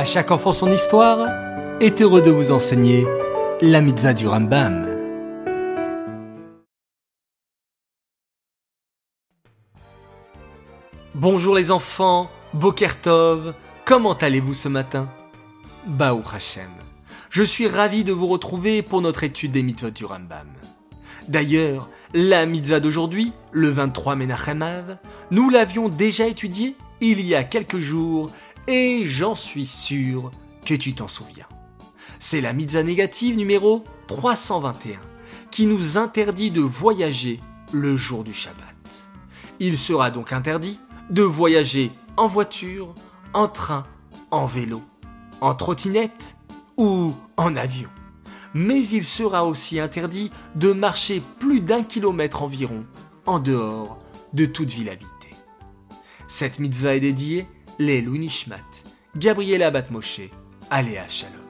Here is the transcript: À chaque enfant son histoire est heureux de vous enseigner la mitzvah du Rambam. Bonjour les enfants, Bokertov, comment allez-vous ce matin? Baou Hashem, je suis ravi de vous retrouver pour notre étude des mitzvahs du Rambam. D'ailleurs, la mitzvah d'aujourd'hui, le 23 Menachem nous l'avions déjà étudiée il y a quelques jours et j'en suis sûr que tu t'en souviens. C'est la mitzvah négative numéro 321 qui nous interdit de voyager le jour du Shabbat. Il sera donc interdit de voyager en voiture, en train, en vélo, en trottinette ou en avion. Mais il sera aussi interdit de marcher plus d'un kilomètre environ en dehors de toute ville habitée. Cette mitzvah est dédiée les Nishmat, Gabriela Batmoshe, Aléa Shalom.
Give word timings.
À 0.00 0.04
chaque 0.04 0.30
enfant 0.30 0.54
son 0.54 0.72
histoire 0.72 1.28
est 1.78 2.00
heureux 2.00 2.22
de 2.22 2.30
vous 2.30 2.52
enseigner 2.52 3.06
la 3.60 3.82
mitzvah 3.82 4.14
du 4.14 4.26
Rambam. 4.26 4.88
Bonjour 11.14 11.54
les 11.54 11.70
enfants, 11.70 12.30
Bokertov, 12.54 13.52
comment 13.84 14.14
allez-vous 14.14 14.54
ce 14.54 14.68
matin? 14.68 15.06
Baou 15.86 16.22
Hashem, 16.34 16.70
je 17.28 17.42
suis 17.42 17.68
ravi 17.68 18.02
de 18.02 18.12
vous 18.14 18.26
retrouver 18.26 18.80
pour 18.80 19.02
notre 19.02 19.22
étude 19.22 19.52
des 19.52 19.62
mitzvahs 19.62 19.90
du 19.90 20.06
Rambam. 20.06 20.48
D'ailleurs, 21.28 21.90
la 22.14 22.46
mitzvah 22.46 22.80
d'aujourd'hui, 22.80 23.34
le 23.52 23.68
23 23.68 24.16
Menachem 24.16 24.96
nous 25.30 25.50
l'avions 25.50 25.90
déjà 25.90 26.26
étudiée 26.26 26.74
il 27.00 27.20
y 27.20 27.34
a 27.34 27.44
quelques 27.44 27.80
jours 27.80 28.30
et 28.70 29.04
j'en 29.04 29.34
suis 29.34 29.66
sûr 29.66 30.30
que 30.64 30.74
tu 30.74 30.94
t'en 30.94 31.08
souviens. 31.08 31.46
C'est 32.20 32.40
la 32.40 32.52
mitzvah 32.52 32.84
négative 32.84 33.36
numéro 33.36 33.84
321 34.06 34.98
qui 35.50 35.66
nous 35.66 35.98
interdit 35.98 36.52
de 36.52 36.60
voyager 36.60 37.40
le 37.72 37.96
jour 37.96 38.22
du 38.22 38.32
Shabbat. 38.32 38.56
Il 39.58 39.76
sera 39.76 40.12
donc 40.12 40.32
interdit 40.32 40.78
de 41.10 41.22
voyager 41.22 41.90
en 42.16 42.28
voiture, 42.28 42.94
en 43.34 43.48
train, 43.48 43.84
en 44.30 44.46
vélo, 44.46 44.82
en 45.40 45.54
trottinette 45.54 46.36
ou 46.76 47.14
en 47.36 47.56
avion. 47.56 47.90
Mais 48.54 48.86
il 48.86 49.04
sera 49.04 49.44
aussi 49.44 49.80
interdit 49.80 50.30
de 50.54 50.72
marcher 50.72 51.22
plus 51.40 51.60
d'un 51.60 51.82
kilomètre 51.82 52.42
environ 52.42 52.86
en 53.26 53.40
dehors 53.40 53.98
de 54.32 54.46
toute 54.46 54.70
ville 54.70 54.88
habitée. 54.88 55.08
Cette 56.28 56.60
mitzvah 56.60 56.94
est 56.94 57.00
dédiée 57.00 57.48
les 57.80 58.02
Nishmat, 58.02 58.84
Gabriela 59.16 59.70
Batmoshe, 59.70 60.28
Aléa 60.70 61.08
Shalom. 61.08 61.49